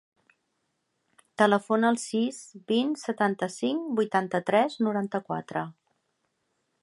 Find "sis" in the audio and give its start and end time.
2.03-2.39